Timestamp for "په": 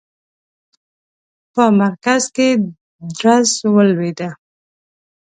1.53-1.63